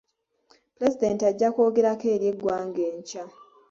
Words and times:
Pulezidenti 0.75 1.23
ajja 1.29 1.49
kwogerako 1.53 2.05
eri 2.15 2.25
eggwanga 2.31 2.81
enkya. 2.91 3.23